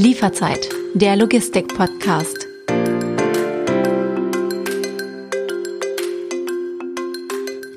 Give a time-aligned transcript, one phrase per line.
[0.00, 2.46] Lieferzeit, der Logistik-Podcast.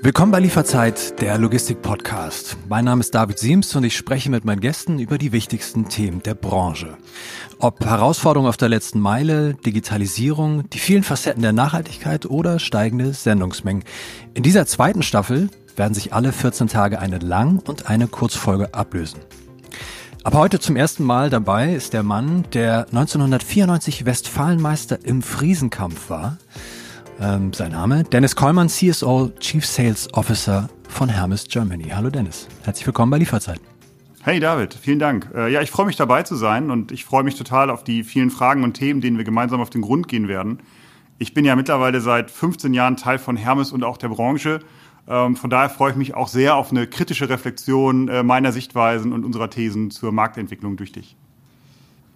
[0.04, 2.58] Willkommen bei Lieferzeit, der Logistik-Podcast.
[2.70, 6.22] Mein Name ist David Siems und ich spreche mit meinen Gästen über die wichtigsten Themen
[6.22, 6.96] der Branche.
[7.58, 13.84] Ob Herausforderungen auf der letzten Meile, Digitalisierung, die vielen Facetten der Nachhaltigkeit oder steigende Sendungsmengen.
[14.36, 19.22] In dieser zweiten Staffel werden sich alle 14 Tage eine Lang- und eine Kurzfolge ablösen.
[20.24, 26.38] Aber heute zum ersten Mal dabei ist der Mann, der 1994 Westfalenmeister im Friesenkampf war.
[27.20, 28.04] Ähm, sein Name?
[28.04, 31.86] Dennis Kollmann, CSO, Chief Sales Officer von Hermes Germany.
[31.90, 33.60] Hallo Dennis, herzlich willkommen bei Lieferzeit.
[34.22, 35.28] Hey David, vielen Dank.
[35.34, 38.04] Äh, ja, ich freue mich dabei zu sein und ich freue mich total auf die
[38.04, 40.60] vielen Fragen und Themen, denen wir gemeinsam auf den Grund gehen werden.
[41.18, 44.60] Ich bin ja mittlerweile seit 15 Jahren Teil von Hermes und auch der Branche
[45.08, 49.26] von daher freue ich mich auch sehr auf eine kritische Reflexion äh, meiner Sichtweisen und
[49.26, 51.16] unserer Thesen zur Marktentwicklung durch dich.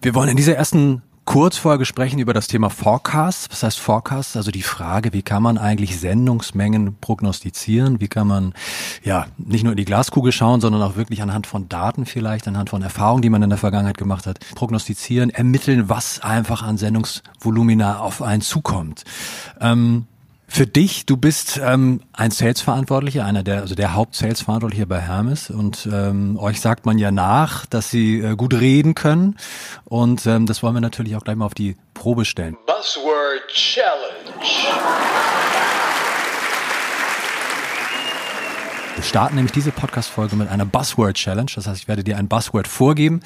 [0.02, 3.50] Wir wollen in dieser ersten Kurzfolge sprechen über das Thema Forecast.
[3.50, 4.36] Was heißt Forecast?
[4.36, 8.00] Also die Frage, wie kann man eigentlich Sendungsmengen prognostizieren?
[8.00, 8.54] Wie kann man
[9.02, 12.70] ja nicht nur in die Glaskugel schauen, sondern auch wirklich anhand von Daten vielleicht, anhand
[12.70, 17.98] von Erfahrungen, die man in der Vergangenheit gemacht hat, prognostizieren, ermitteln, was einfach an Sendungsvolumina
[17.98, 19.02] auf einen zukommt.
[19.60, 20.06] Ähm,
[20.48, 25.88] für dich, du bist ähm, ein Sales-Verantwortlicher, einer der, also der Haupt-Sales-Verantwortliche bei Hermes und
[25.92, 29.36] ähm, euch sagt man ja nach, dass sie äh, gut reden können
[29.84, 32.56] und ähm, das wollen wir natürlich auch gleich mal auf die Probe stellen.
[32.66, 33.96] Buzzword Challenge.
[38.94, 41.50] Wir starten nämlich diese Podcast-Folge mit einer Buzzword Challenge.
[41.54, 43.20] Das heißt, ich werde dir ein Buzzword vorgeben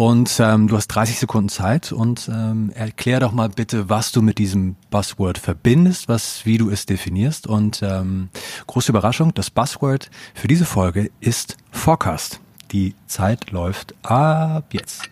[0.00, 4.22] und ähm, du hast 30 Sekunden Zeit und ähm, erklär doch mal bitte, was du
[4.22, 7.46] mit diesem Buzzword verbindest, was, wie du es definierst.
[7.46, 8.30] Und ähm,
[8.66, 12.40] große Überraschung, das Buzzword für diese Folge ist Forecast.
[12.72, 15.10] Die Zeit läuft ab jetzt.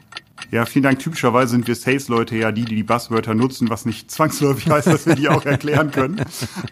[0.50, 0.98] Ja, vielen Dank.
[1.00, 5.04] Typischerweise sind wir Sales-Leute ja die, die die Buzzwörter nutzen, was nicht zwangsläufig heißt, dass
[5.04, 6.22] wir die auch erklären können.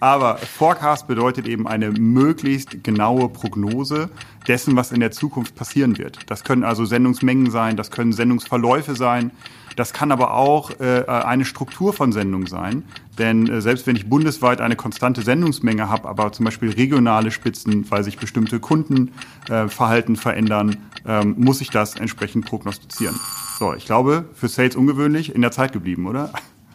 [0.01, 4.09] Aber Forecast bedeutet eben eine möglichst genaue Prognose
[4.49, 6.19] dessen, was in der Zukunft passieren wird.
[6.29, 9.31] Das können also Sendungsmengen sein, das können Sendungsverläufe sein,
[9.77, 12.85] das kann aber auch äh, eine Struktur von Sendung sein.
[13.19, 17.89] Denn äh, selbst wenn ich bundesweit eine konstante Sendungsmenge habe, aber zum Beispiel regionale Spitzen,
[17.91, 23.15] weil sich bestimmte Kundenverhalten äh, verändern, ähm, muss ich das entsprechend prognostizieren.
[23.59, 26.31] So, ich glaube, für Sales ungewöhnlich in der Zeit geblieben, oder?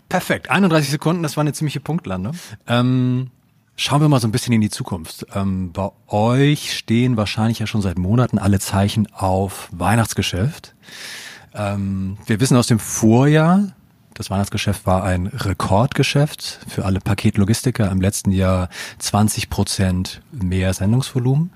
[0.10, 0.52] Perfekt.
[0.52, 2.34] 31 Sekunden, das war eine ziemliche Punktlandung.
[2.68, 3.32] Ähm,
[3.76, 5.26] schauen wir mal so ein bisschen in die Zukunft.
[5.34, 10.76] Ähm, bei euch stehen wahrscheinlich ja schon seit Monaten alle Zeichen auf Weihnachtsgeschäft.
[11.54, 13.74] Ähm, wir wissen aus dem Vorjahr,
[14.14, 17.90] das Weihnachtsgeschäft war ein Rekordgeschäft für alle Paketlogistiker.
[17.92, 21.52] Im letzten Jahr 20 Prozent mehr Sendungsvolumen.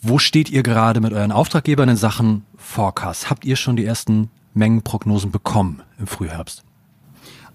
[0.00, 3.30] Wo steht ihr gerade mit euren Auftraggebern in Sachen Forecast?
[3.30, 6.62] Habt ihr schon die ersten Mengenprognosen bekommen im Frühherbst?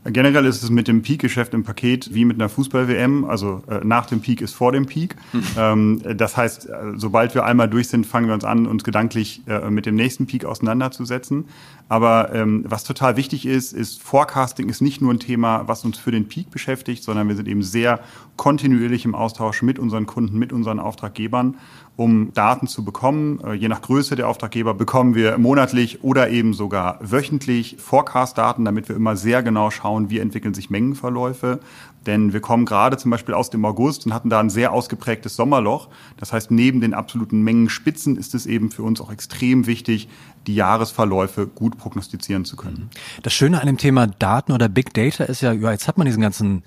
[0.05, 3.23] Generell ist es mit dem Peak-Geschäft im Paket wie mit einer Fußball-WM.
[3.23, 5.15] Also äh, nach dem Peak ist vor dem Peak.
[5.31, 5.43] Mhm.
[5.57, 9.43] Ähm, das heißt, äh, sobald wir einmal durch sind, fangen wir uns an, uns gedanklich
[9.47, 11.45] äh, mit dem nächsten Peak auseinanderzusetzen.
[11.87, 15.97] Aber ähm, was total wichtig ist, ist Forecasting ist nicht nur ein Thema, was uns
[15.97, 17.99] für den Peak beschäftigt, sondern wir sind eben sehr
[18.35, 21.55] kontinuierlich im Austausch mit unseren Kunden, mit unseren Auftraggebern
[21.95, 23.39] um Daten zu bekommen.
[23.43, 28.89] Äh, je nach Größe der Auftraggeber bekommen wir monatlich oder eben sogar wöchentlich Forecast-Daten, damit
[28.89, 31.59] wir immer sehr genau schauen, wie entwickeln sich Mengenverläufe.
[32.05, 35.35] Denn wir kommen gerade zum Beispiel aus dem August und hatten da ein sehr ausgeprägtes
[35.35, 35.87] Sommerloch.
[36.17, 40.09] Das heißt, neben den absoluten Mengenspitzen ist es eben für uns auch extrem wichtig,
[40.47, 42.89] die Jahresverläufe gut prognostizieren zu können.
[43.21, 46.05] Das Schöne an dem Thema Daten oder Big Data ist ja, ja jetzt hat man
[46.05, 46.63] diesen ganzen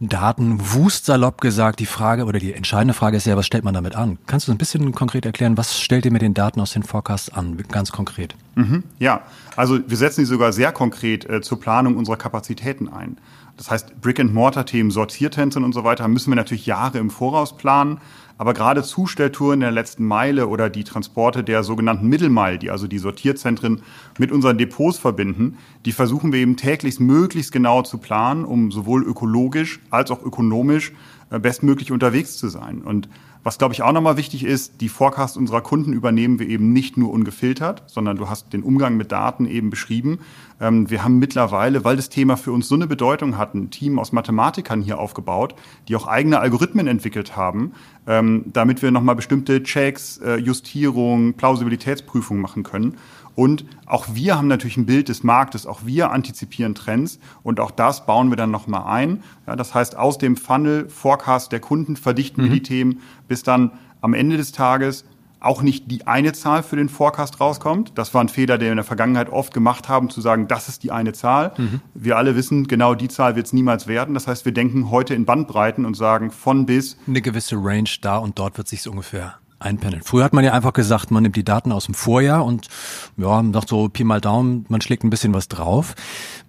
[0.00, 1.80] Datenwust salopp gesagt.
[1.80, 4.18] Die Frage oder die entscheidende Frage ist ja, was stellt man damit an?
[4.26, 7.30] Kannst du ein bisschen konkret erklären, was stellt ihr mit den Daten aus den Forecasts
[7.30, 8.34] an, ganz konkret?
[8.54, 9.22] Mhm, ja,
[9.56, 13.18] also wir setzen die sogar sehr konkret äh, zur Planung unserer Kapazitäten ein.
[13.56, 18.00] Das heißt, Brick-and-Mortar-Themen, Sortiertänze und so weiter müssen wir natürlich Jahre im Voraus planen.
[18.40, 22.96] Aber gerade Zustelltouren der letzten Meile oder die Transporte der sogenannten Mittelmeile, die also die
[22.96, 23.82] Sortierzentren
[24.18, 29.04] mit unseren Depots verbinden, die versuchen wir eben täglich möglichst genau zu planen, um sowohl
[29.04, 30.92] ökologisch als auch ökonomisch
[31.28, 32.80] äh, bestmöglich unterwegs zu sein.
[32.80, 33.10] Und
[33.42, 36.98] was, glaube ich, auch nochmal wichtig ist, die Forecast unserer Kunden übernehmen wir eben nicht
[36.98, 40.18] nur ungefiltert, sondern du hast den Umgang mit Daten eben beschrieben.
[40.60, 43.98] Ähm, wir haben mittlerweile, weil das Thema für uns so eine Bedeutung hat, ein Team
[43.98, 45.54] aus Mathematikern hier aufgebaut,
[45.88, 47.72] die auch eigene Algorithmen entwickelt haben,
[48.10, 52.96] ähm, damit wir nochmal bestimmte Checks, äh, Justierungen, Plausibilitätsprüfungen machen können.
[53.36, 57.70] Und auch wir haben natürlich ein Bild des Marktes, auch wir antizipieren Trends und auch
[57.70, 59.22] das bauen wir dann nochmal ein.
[59.46, 62.46] Ja, das heißt, aus dem Funnel Forecast der Kunden verdichten mhm.
[62.46, 63.70] wir die Themen, bis dann
[64.00, 65.04] am Ende des Tages
[65.40, 67.92] auch nicht die eine Zahl für den Forecast rauskommt.
[67.96, 70.68] Das war ein Fehler, den wir in der Vergangenheit oft gemacht haben, zu sagen, das
[70.68, 71.52] ist die eine Zahl.
[71.56, 71.80] Mhm.
[71.94, 74.14] Wir alle wissen, genau die Zahl wird es niemals werden.
[74.14, 76.96] Das heißt, wir denken heute in Bandbreiten und sagen von bis.
[77.06, 80.02] Eine gewisse Range da und dort wird sich ungefähr einpendeln.
[80.02, 82.68] Früher hat man ja einfach gesagt, man nimmt die Daten aus dem Vorjahr und
[83.16, 85.94] ja, sagt so Pi mal Daumen, man schlägt ein bisschen was drauf.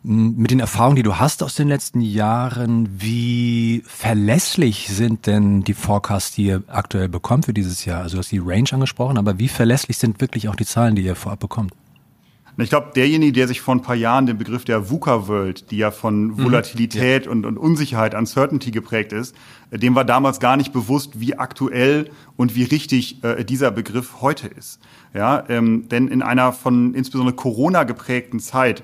[0.04, 5.74] Mit den Erfahrungen, die du hast aus den letzten Jahren, wie verlässlich sind denn die
[5.74, 8.02] Forecasts, die ihr aktuell bekommt für dieses Jahr?
[8.02, 11.04] Also du hast die Range angesprochen, aber wie verlässlich sind wirklich auch die Zahlen, die
[11.04, 11.74] ihr vorab bekommt?
[12.58, 15.92] Ich glaube, derjenige, der sich vor ein paar Jahren den Begriff der VUCA-World, die ja
[15.92, 16.44] von mhm.
[16.44, 17.32] Volatilität ja.
[17.32, 19.36] und, und, Unsicherheit, Uncertainty geprägt ist,
[19.72, 24.22] äh, dem war damals gar nicht bewusst, wie aktuell und wie richtig äh, dieser Begriff
[24.22, 24.80] heute ist.
[25.14, 28.84] Ja, ähm, denn in einer von insbesondere Corona geprägten Zeit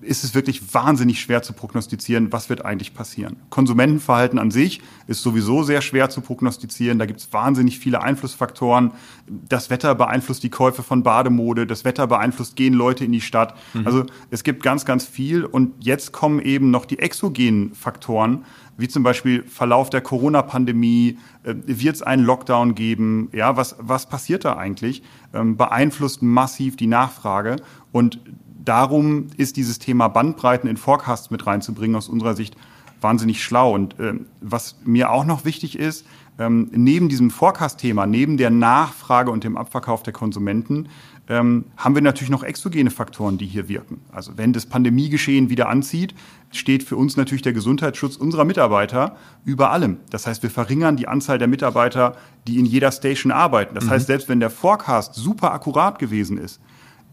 [0.00, 3.36] ist es wirklich wahnsinnig schwer zu prognostizieren, was wird eigentlich passieren.
[3.50, 6.98] Konsumentenverhalten an sich ist sowieso sehr schwer zu prognostizieren.
[6.98, 8.92] Da gibt es wahnsinnig viele Einflussfaktoren.
[9.26, 13.54] Das Wetter beeinflusst die Käufe von Bademode, das Wetter beeinflusst, gehen Leute in die Stadt.
[13.74, 13.86] Mhm.
[13.86, 15.44] Also es gibt ganz, ganz viel.
[15.44, 18.44] Und jetzt kommen eben noch die exogenen Faktoren,
[18.78, 23.28] wie zum Beispiel Verlauf der Corona-Pandemie, äh, wird es einen Lockdown geben?
[23.32, 25.02] Ja, was, was passiert da eigentlich?
[25.34, 27.56] Ähm, beeinflusst massiv die Nachfrage.
[27.90, 28.20] Und
[28.64, 32.56] darum ist dieses Thema Bandbreiten in Forecasts mit reinzubringen aus unserer Sicht
[33.00, 33.74] wahnsinnig schlau.
[33.74, 36.04] Und äh, was mir auch noch wichtig ist,
[36.38, 40.88] ähm, neben diesem Forecast-Thema, neben der Nachfrage und dem Abverkauf der Konsumenten,
[41.28, 44.00] ähm, haben wir natürlich noch exogene Faktoren, die hier wirken.
[44.12, 46.14] Also wenn das Pandemiegeschehen wieder anzieht,
[46.50, 49.98] steht für uns natürlich der Gesundheitsschutz unserer Mitarbeiter über allem.
[50.10, 52.16] Das heißt, wir verringern die Anzahl der Mitarbeiter,
[52.46, 53.74] die in jeder Station arbeiten.
[53.74, 53.90] Das mhm.
[53.90, 56.60] heißt, selbst wenn der Forecast super akkurat gewesen ist,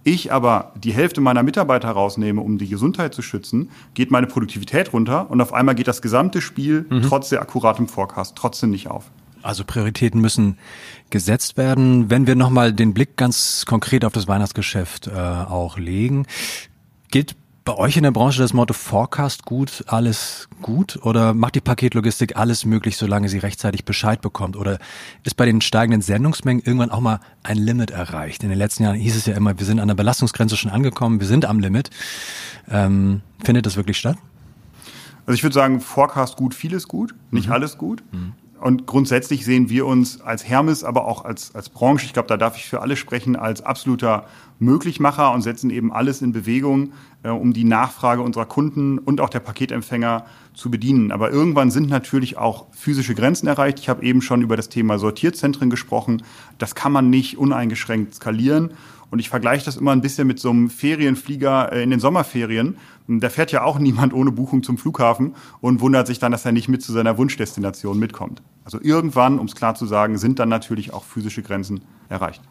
[0.06, 4.94] ich aber die Hälfte meiner Mitarbeiter rausnehme, um die Gesundheit zu schützen, geht meine Produktivität
[4.94, 7.02] runter und auf einmal geht das gesamte Spiel mhm.
[7.02, 9.12] trotz der akkuratem Forecast trotzdem nicht auf.
[9.42, 10.57] Also Prioritäten müssen
[11.10, 12.10] gesetzt werden.
[12.10, 16.25] Wenn wir nochmal den Blick ganz konkret auf das Weihnachtsgeschäft äh, auch legen,
[17.12, 17.36] gilt
[17.66, 21.00] bei euch in der Branche das Motto Forecast gut, alles gut?
[21.02, 24.56] Oder macht die Paketlogistik alles möglich, solange sie rechtzeitig Bescheid bekommt?
[24.56, 24.78] Oder
[25.24, 28.44] ist bei den steigenden Sendungsmengen irgendwann auch mal ein Limit erreicht?
[28.44, 31.20] In den letzten Jahren hieß es ja immer, wir sind an der Belastungsgrenze schon angekommen,
[31.20, 31.90] wir sind am Limit.
[32.70, 34.18] Ähm, findet das wirklich statt?
[35.26, 37.54] Also ich würde sagen, Forecast gut, vieles gut, nicht mhm.
[37.54, 38.04] alles gut.
[38.12, 38.34] Mhm.
[38.60, 42.38] Und grundsätzlich sehen wir uns als Hermes, aber auch als, als Branche, ich glaube, da
[42.38, 44.25] darf ich für alle sprechen, als absoluter
[44.60, 46.94] Möglichmacher und setzen eben alles in Bewegung,
[47.24, 51.12] äh, um die Nachfrage unserer Kunden und auch der Paketempfänger zu bedienen.
[51.12, 53.80] Aber irgendwann sind natürlich auch physische Grenzen erreicht.
[53.80, 56.24] Ich habe eben schon über das Thema Sortierzentren gesprochen.
[56.58, 58.72] Das kann man nicht uneingeschränkt skalieren.
[59.16, 62.76] Und ich vergleiche das immer ein bisschen mit so einem Ferienflieger äh, in den Sommerferien.
[63.08, 66.52] Da fährt ja auch niemand ohne Buchung zum Flughafen und wundert sich dann, dass er
[66.52, 68.42] nicht mit zu seiner Wunschdestination mitkommt.
[68.66, 71.80] Also irgendwann, um es klar zu sagen, sind dann natürlich auch physische Grenzen
[72.10, 72.42] erreicht.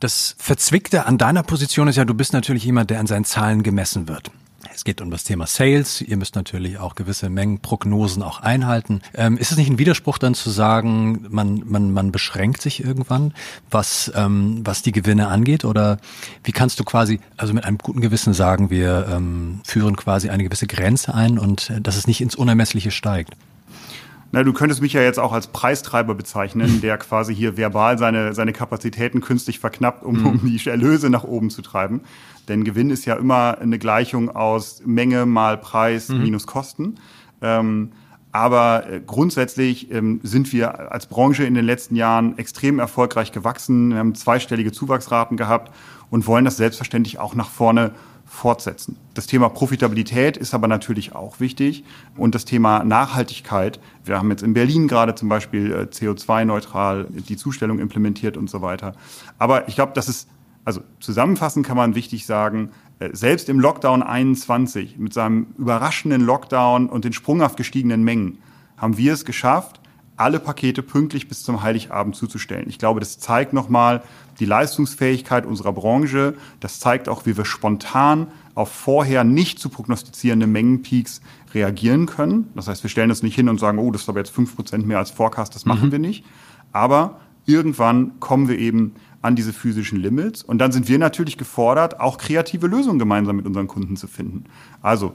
[0.00, 3.62] Das Verzwickte an deiner Position ist ja, du bist natürlich jemand, der an seinen Zahlen
[3.62, 4.32] gemessen wird.
[4.78, 6.02] Es geht um das Thema Sales.
[6.02, 9.00] Ihr müsst natürlich auch gewisse Mengenprognosen auch einhalten.
[9.12, 13.34] Ähm, ist es nicht ein Widerspruch dann zu sagen, man, man, man beschränkt sich irgendwann,
[13.72, 15.64] was, ähm, was die Gewinne angeht?
[15.64, 15.98] Oder
[16.44, 20.44] wie kannst du quasi, also mit einem guten Gewissen sagen, wir ähm, führen quasi eine
[20.44, 23.32] gewisse Grenze ein und äh, dass es nicht ins Unermessliche steigt?
[24.30, 28.34] Na, du könntest mich ja jetzt auch als Preistreiber bezeichnen, der quasi hier verbal seine,
[28.34, 30.46] seine Kapazitäten künstlich verknappt, um, um mhm.
[30.46, 32.02] die Erlöse nach oben zu treiben.
[32.46, 36.22] Denn Gewinn ist ja immer eine Gleichung aus Menge mal Preis mhm.
[36.22, 36.96] minus Kosten.
[37.40, 37.92] Ähm,
[38.30, 43.90] aber äh, grundsätzlich ähm, sind wir als Branche in den letzten Jahren extrem erfolgreich gewachsen.
[43.90, 45.74] Wir haben zweistellige Zuwachsraten gehabt
[46.10, 47.92] und wollen das selbstverständlich auch nach vorne
[48.28, 48.96] fortsetzen.
[49.14, 51.84] Das Thema Profitabilität ist aber natürlich auch wichtig
[52.16, 53.80] und das Thema Nachhaltigkeit.
[54.04, 58.62] Wir haben jetzt in Berlin gerade zum Beispiel äh, CO2-neutral die Zustellung implementiert und so
[58.62, 58.92] weiter.
[59.38, 60.28] Aber ich glaube, das ist,
[60.64, 66.88] also zusammenfassend kann man wichtig sagen, äh, selbst im Lockdown 21 mit seinem überraschenden Lockdown
[66.88, 68.38] und den sprunghaft gestiegenen Mengen
[68.76, 69.77] haben wir es geschafft,
[70.18, 72.68] alle Pakete pünktlich bis zum Heiligabend zuzustellen.
[72.68, 74.02] Ich glaube, das zeigt nochmal
[74.40, 76.34] die Leistungsfähigkeit unserer Branche.
[76.60, 81.20] Das zeigt auch, wie wir spontan auf vorher nicht zu prognostizierende Mengenpeaks
[81.54, 82.50] reagieren können.
[82.54, 84.54] Das heißt, wir stellen das nicht hin und sagen, oh, das ist aber jetzt fünf
[84.56, 85.92] Prozent mehr als Forecast, das machen mhm.
[85.92, 86.24] wir nicht.
[86.72, 90.42] Aber irgendwann kommen wir eben an diese physischen Limits.
[90.42, 94.44] Und dann sind wir natürlich gefordert, auch kreative Lösungen gemeinsam mit unseren Kunden zu finden.
[94.82, 95.12] Also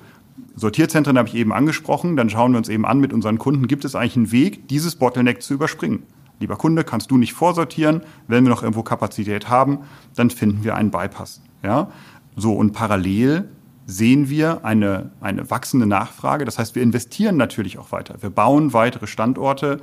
[0.55, 2.15] Sortierzentren habe ich eben angesprochen.
[2.15, 4.95] Dann schauen wir uns eben an mit unseren Kunden, gibt es eigentlich einen Weg, dieses
[4.95, 6.03] Bottleneck zu überspringen?
[6.39, 8.01] Lieber Kunde, kannst du nicht vorsortieren?
[8.27, 9.79] Wenn wir noch irgendwo Kapazität haben,
[10.15, 11.41] dann finden wir einen Bypass.
[11.63, 11.89] Ja?
[12.35, 13.49] So, und parallel
[13.85, 16.45] sehen wir eine, eine wachsende Nachfrage.
[16.45, 18.15] Das heißt, wir investieren natürlich auch weiter.
[18.21, 19.81] Wir bauen weitere Standorte.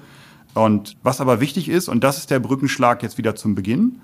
[0.54, 4.00] Und was aber wichtig ist, und das ist der Brückenschlag jetzt wieder zum Beginn,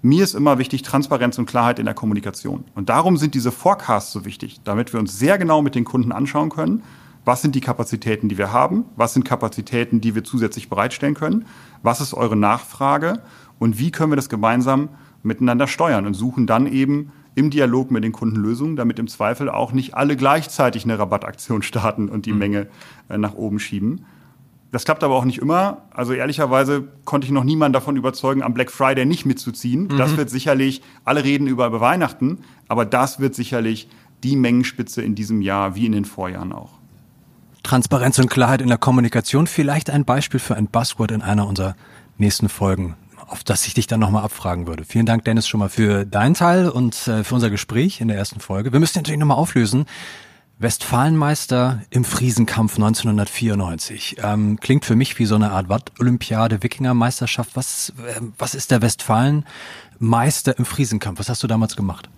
[0.00, 2.64] Mir ist immer wichtig Transparenz und Klarheit in der Kommunikation.
[2.76, 6.12] Und darum sind diese Forecasts so wichtig, damit wir uns sehr genau mit den Kunden
[6.12, 6.84] anschauen können,
[7.24, 11.46] was sind die Kapazitäten, die wir haben, was sind Kapazitäten, die wir zusätzlich bereitstellen können,
[11.82, 13.22] was ist eure Nachfrage
[13.58, 14.88] und wie können wir das gemeinsam
[15.22, 19.50] miteinander steuern und suchen dann eben im Dialog mit den Kunden Lösungen, damit im Zweifel
[19.50, 22.38] auch nicht alle gleichzeitig eine Rabattaktion starten und die mhm.
[22.38, 22.66] Menge
[23.08, 24.06] äh, nach oben schieben.
[24.70, 25.82] Das klappt aber auch nicht immer.
[25.90, 29.84] Also ehrlicherweise konnte ich noch niemanden davon überzeugen, am Black Friday nicht mitzuziehen.
[29.84, 29.96] Mhm.
[29.96, 33.88] Das wird sicherlich, alle reden über, über Weihnachten, aber das wird sicherlich
[34.22, 36.72] die Mengenspitze in diesem Jahr wie in den Vorjahren auch.
[37.62, 41.76] Transparenz und Klarheit in der Kommunikation, vielleicht ein Beispiel für ein Buzzword in einer unserer
[42.16, 42.96] nächsten Folgen,
[43.26, 44.84] auf das ich dich dann nochmal abfragen würde.
[44.84, 48.16] Vielen Dank, Dennis, schon mal für deinen Teil und äh, für unser Gespräch in der
[48.16, 48.72] ersten Folge.
[48.72, 49.86] Wir müssen natürlich nochmal auflösen.
[50.60, 54.16] Westfalenmeister im Friesenkampf 1994.
[54.22, 57.50] Ähm, klingt für mich wie so eine Art Watt-Olympiade, Wikingermeisterschaft.
[57.54, 61.20] Was, äh, was ist der Westfalenmeister im Friesenkampf?
[61.20, 62.08] Was hast du damals gemacht?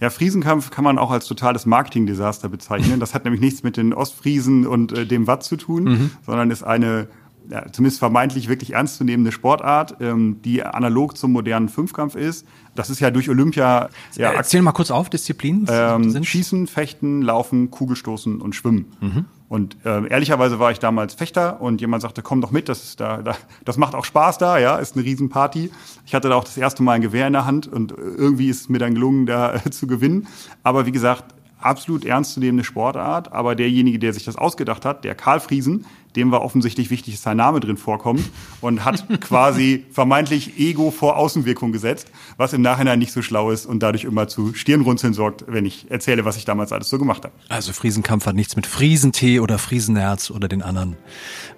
[0.00, 3.00] Ja, Friesenkampf kann man auch als totales Marketingdesaster bezeichnen.
[3.00, 6.10] Das hat nämlich nichts mit den Ostfriesen und äh, dem Watt zu tun, mhm.
[6.26, 7.08] sondern ist eine
[7.50, 12.46] ja, zumindest vermeintlich wirklich ernstzunehmende Sportart, ähm, die analog zum modernen Fünfkampf ist.
[12.74, 13.88] Das ist ja durch Olympia.
[14.16, 15.66] Ja, Erzähl mal kurz auf, Disziplinen.
[15.68, 18.92] Ähm, Schießen, Fechten, Laufen, Kugelstoßen und Schwimmen.
[19.00, 19.24] Mhm.
[19.48, 23.00] Und äh, ehrlicherweise war ich damals Fechter und jemand sagte, komm doch mit, das, ist
[23.00, 25.70] da, da, das macht auch Spaß da, ja, ist eine Riesenparty.
[26.04, 28.60] Ich hatte da auch das erste Mal ein Gewehr in der Hand und irgendwie ist
[28.62, 30.26] es mir dann gelungen, da äh, zu gewinnen.
[30.62, 35.40] Aber wie gesagt, absolut ernstzunehmende Sportart, aber derjenige, der sich das ausgedacht hat, der Karl
[35.40, 35.84] Friesen,
[36.16, 38.28] dem war offensichtlich wichtig, dass sein Name drin vorkommt
[38.60, 43.66] und hat quasi vermeintlich Ego vor Außenwirkung gesetzt, was im Nachhinein nicht so schlau ist
[43.66, 47.24] und dadurch immer zu Stirnrunzeln sorgt, wenn ich erzähle, was ich damals alles so gemacht
[47.24, 47.34] habe.
[47.48, 50.96] Also Friesenkampf hat nichts mit Friesentee oder Friesenerz oder den anderen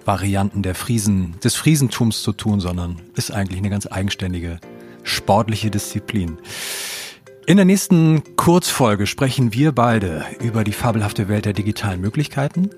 [0.05, 4.59] Varianten der Friesen, des Friesentums zu tun, sondern ist eigentlich eine ganz eigenständige
[5.03, 6.37] sportliche Disziplin.
[7.47, 12.69] In der nächsten Kurzfolge sprechen wir beide über die fabelhafte Welt der digitalen Möglichkeiten.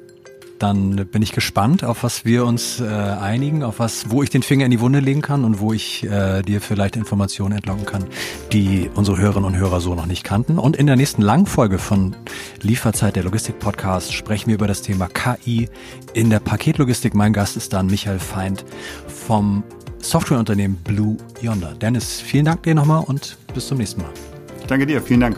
[0.57, 4.41] Dann bin ich gespannt, auf was wir uns äh, einigen, auf was, wo ich den
[4.41, 8.05] Finger in die Wunde legen kann und wo ich äh, dir vielleicht Informationen entlocken kann,
[8.53, 10.57] die unsere Hörerinnen und Hörer so noch nicht kannten.
[10.57, 12.15] Und in der nächsten Langfolge von
[12.61, 15.67] Lieferzeit der Logistik Podcast sprechen wir über das Thema KI
[16.13, 17.13] in der Paketlogistik.
[17.13, 18.63] Mein Gast ist dann Michael Feind
[19.07, 19.63] vom
[19.99, 21.73] Softwareunternehmen Blue Yonder.
[21.73, 24.32] Dennis, vielen Dank dir nochmal und bis zum nächsten Mal.
[24.67, 25.37] Danke dir, vielen Dank.